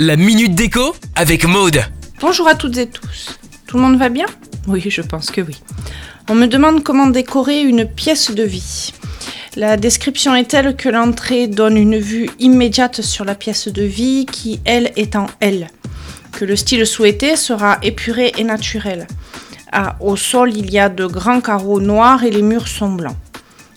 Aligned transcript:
La 0.00 0.16
minute 0.16 0.54
déco 0.54 0.96
avec 1.16 1.44
Maude. 1.44 1.82
Bonjour 2.22 2.48
à 2.48 2.54
toutes 2.54 2.78
et 2.78 2.86
tous. 2.86 3.38
Tout 3.66 3.76
le 3.76 3.82
monde 3.82 3.98
va 3.98 4.08
bien? 4.08 4.24
Oui, 4.66 4.82
je 4.88 5.02
pense 5.02 5.30
que 5.30 5.42
oui. 5.42 5.60
On 6.30 6.34
me 6.34 6.46
demande 6.46 6.82
comment 6.82 7.08
décorer 7.08 7.60
une 7.60 7.84
pièce 7.84 8.30
de 8.30 8.42
vie. 8.42 8.94
La 9.54 9.76
description 9.76 10.34
est 10.34 10.48
telle 10.48 10.76
que 10.76 10.88
l'entrée 10.88 11.46
donne 11.46 11.76
une 11.76 11.98
vue 11.98 12.30
immédiate 12.38 13.02
sur 13.02 13.26
la 13.26 13.34
pièce 13.34 13.68
de 13.68 13.82
vie 13.82 14.24
qui, 14.24 14.60
elle, 14.64 14.92
est 14.96 15.14
en 15.14 15.26
L. 15.40 15.68
Que 16.32 16.46
le 16.46 16.56
style 16.56 16.86
souhaité 16.86 17.36
sera 17.36 17.76
épuré 17.82 18.32
et 18.38 18.44
naturel. 18.44 19.06
Ah, 19.72 19.96
au 20.00 20.16
sol, 20.16 20.56
il 20.56 20.70
y 20.70 20.78
a 20.78 20.88
de 20.88 21.04
grands 21.04 21.42
carreaux 21.42 21.82
noirs 21.82 22.24
et 22.24 22.30
les 22.30 22.40
murs 22.40 22.68
sont 22.68 22.92
blancs. 22.92 23.16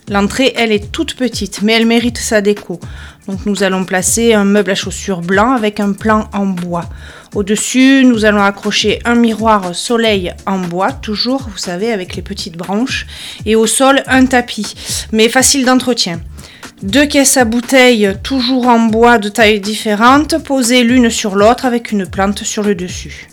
L'entrée, 0.10 0.54
elle, 0.56 0.72
est 0.72 0.92
toute 0.92 1.16
petite, 1.16 1.62
mais 1.62 1.74
elle 1.74 1.86
mérite 1.86 2.18
sa 2.18 2.42
déco. 2.42 2.80
Donc 3.28 3.46
nous 3.46 3.62
allons 3.62 3.86
placer 3.86 4.34
un 4.34 4.44
meuble 4.44 4.72
à 4.72 4.76
chaussures 4.76 5.22
blanc 5.22 5.52
avec 5.52 5.80
un 5.80 5.94
plan 5.94 6.30
en 6.34 6.48
bois. 6.48 6.90
Au-dessus, 7.36 8.04
nous 8.06 8.26
allons 8.26 8.42
accrocher 8.42 9.00
un 9.06 9.14
miroir 9.14 9.76
soleil 9.76 10.34
en 10.48 10.58
bois, 10.58 10.92
toujours, 10.92 11.48
vous 11.52 11.60
savez, 11.60 11.92
avec 11.92 12.16
les 12.16 12.24
petites 12.24 12.58
branches. 12.58 13.06
Et 13.46 13.56
au 13.56 13.68
sol, 13.68 14.02
un 14.08 14.26
tapis, 14.26 14.74
mais 15.12 15.30
facile 15.30 15.64
d'entretien. 15.64 16.20
Deux 16.82 17.06
caisses 17.06 17.36
à 17.36 17.44
bouteilles, 17.44 18.16
toujours 18.24 18.68
en 18.68 18.80
bois 18.80 19.18
de 19.18 19.28
tailles 19.28 19.60
différentes, 19.60 20.42
posées 20.42 20.84
l'une 20.84 21.10
sur 21.10 21.36
l'autre 21.36 21.66
avec 21.66 21.92
une 21.92 22.08
plante 22.08 22.46
sur 22.46 22.64
le 22.64 22.74
dessus. 22.74 23.28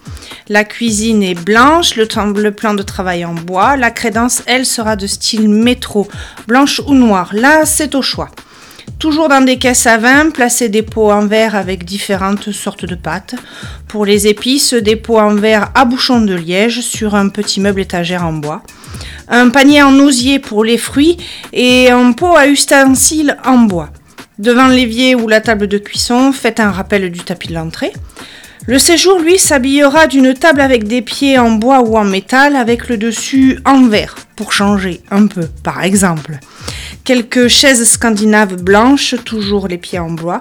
La 0.48 0.64
cuisine 0.64 1.22
est 1.22 1.40
blanche, 1.40 1.94
le, 1.94 2.50
plan 2.50 2.74
de 2.74 2.82
travail 2.82 3.24
en 3.24 3.34
bois. 3.34 3.76
La 3.76 3.92
crédence, 3.92 4.42
elle, 4.46 4.66
sera 4.66 4.96
de 4.96 5.06
style 5.06 5.48
métro, 5.48 6.08
blanche 6.48 6.80
ou 6.88 6.94
noire. 6.94 7.30
Là, 7.34 7.64
c'est 7.66 7.94
au 7.94 8.02
choix. 8.02 8.30
Toujours 8.98 9.28
dans 9.28 9.44
des 9.44 9.58
caisses 9.58 9.86
à 9.86 9.98
vin, 9.98 10.30
placez 10.30 10.68
des 10.68 10.82
pots 10.82 11.12
en 11.12 11.26
verre 11.26 11.54
avec 11.54 11.84
différentes 11.84 12.50
sortes 12.50 12.84
de 12.84 12.96
pâtes. 12.96 13.36
Pour 13.86 14.04
les 14.04 14.26
épices, 14.26 14.74
des 14.74 14.96
pots 14.96 15.20
en 15.20 15.36
verre 15.36 15.70
à 15.76 15.84
bouchon 15.84 16.20
de 16.20 16.34
liège 16.34 16.80
sur 16.80 17.14
un 17.14 17.28
petit 17.28 17.60
meuble 17.60 17.82
étagère 17.82 18.24
en 18.24 18.32
bois. 18.32 18.62
Un 19.28 19.50
panier 19.50 19.82
en 19.82 19.98
osier 19.98 20.38
pour 20.38 20.64
les 20.64 20.78
fruits 20.78 21.16
et 21.52 21.90
un 21.90 22.12
pot 22.12 22.36
à 22.36 22.46
ustensiles 22.46 23.36
en 23.44 23.58
bois. 23.58 23.90
Devant 24.38 24.68
l'évier 24.68 25.14
ou 25.14 25.28
la 25.28 25.40
table 25.40 25.66
de 25.66 25.78
cuisson, 25.78 26.32
faites 26.32 26.60
un 26.60 26.70
rappel 26.70 27.10
du 27.10 27.20
tapis 27.20 27.48
de 27.48 27.54
l'entrée. 27.54 27.92
Le 28.66 28.78
séjour, 28.78 29.20
lui, 29.20 29.38
s'habillera 29.38 30.08
d'une 30.08 30.34
table 30.34 30.60
avec 30.60 30.84
des 30.84 31.00
pieds 31.00 31.38
en 31.38 31.52
bois 31.52 31.80
ou 31.80 31.96
en 31.96 32.04
métal 32.04 32.56
avec 32.56 32.88
le 32.88 32.96
dessus 32.96 33.60
en 33.64 33.86
verre, 33.86 34.16
pour 34.34 34.52
changer 34.52 35.00
un 35.10 35.26
peu, 35.26 35.48
par 35.62 35.84
exemple. 35.84 36.38
Quelques 37.06 37.46
chaises 37.46 37.88
scandinaves 37.88 38.60
blanches, 38.60 39.14
toujours 39.24 39.68
les 39.68 39.78
pieds 39.78 40.00
en 40.00 40.10
bois. 40.10 40.40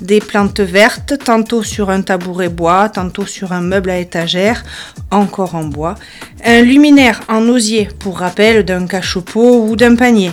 Des 0.00 0.18
plantes 0.18 0.58
vertes, 0.58 1.14
tantôt 1.24 1.62
sur 1.62 1.88
un 1.88 2.02
tabouret 2.02 2.48
bois, 2.48 2.88
tantôt 2.88 3.26
sur 3.26 3.52
un 3.52 3.60
meuble 3.60 3.90
à 3.90 3.98
étagère, 4.00 4.64
encore 5.12 5.54
en 5.54 5.62
bois. 5.62 5.94
Un 6.44 6.62
luminaire 6.62 7.20
en 7.28 7.48
osier, 7.48 7.88
pour 8.00 8.18
rappel 8.18 8.64
d'un 8.64 8.88
cachot 8.88 9.22
ou 9.36 9.76
d'un 9.76 9.94
panier. 9.94 10.32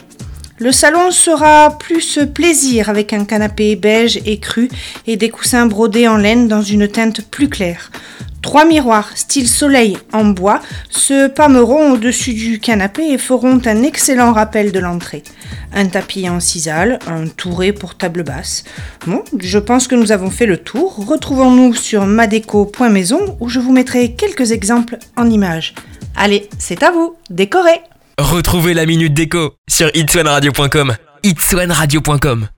Le 0.60 0.72
salon 0.72 1.12
sera 1.12 1.78
plus 1.78 2.20
plaisir 2.34 2.90
avec 2.90 3.14
un 3.14 3.26
canapé 3.26 3.76
beige 3.76 4.20
et 4.26 4.40
cru 4.40 4.70
et 5.06 5.16
des 5.16 5.30
coussins 5.30 5.68
brodés 5.68 6.08
en 6.08 6.18
laine 6.18 6.48
dans 6.48 6.64
une 6.64 6.88
teinte 6.88 7.22
plus 7.22 7.48
claire. 7.48 7.92
Trois 8.42 8.66
miroirs 8.66 9.12
style 9.16 9.48
soleil 9.48 9.98
en 10.14 10.26
bois 10.26 10.60
se 10.90 11.28
pâmeront 11.28 11.92
au-dessus 11.92 12.34
du 12.34 12.60
canapé 12.60 13.04
et 13.04 13.20
feront 13.20 13.62
un 13.66 13.84
excellent 13.84 14.34
rappel 14.34 14.72
de 14.72 14.80
l'entrée. 14.80 15.22
Un 15.74 15.86
tapis 15.86 16.28
en 16.28 16.40
cisale, 16.40 16.98
un 17.06 17.28
touret 17.28 17.72
pour 17.72 17.96
table 17.96 18.24
basse. 18.24 18.64
Bon, 19.06 19.24
je 19.38 19.60
pense 19.60 19.88
que 19.88 19.96
nous 19.96 20.12
avons 20.12 20.32
fait 20.32 20.48
le 20.48 20.58
tour. 20.58 20.96
Retrouvons-nous 21.08 21.76
sur 21.76 22.08
madeco.maison 22.08 23.38
où 23.40 23.48
je 23.48 23.60
vous 23.60 23.74
mettrai 23.74 24.14
quelques 24.14 24.52
exemples 24.52 24.98
en 25.18 25.30
images. 25.30 25.76
Allez, 26.16 26.50
c'est 26.58 26.82
à 26.82 26.90
vous, 26.90 27.16
décorez 27.30 27.82
Retrouvez 28.20 28.74
la 28.74 28.88
minute 28.88 29.14
déco 29.14 29.58
sur 29.70 29.92
itswanradio.com. 29.94 30.96
itswanradio.com 31.24 32.48